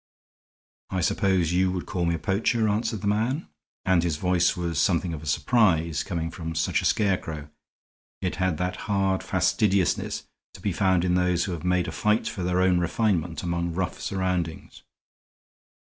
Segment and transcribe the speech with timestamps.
[0.89, 3.47] "I suppose you would call me a poacher," answered the man;
[3.85, 7.51] and his voice was something of a surprise coming from such a scarecrow;
[8.19, 10.23] it had that hard fastidiousness
[10.55, 13.73] to be found in those who have made a fight for their own refinement among
[13.75, 14.81] rough surroundings.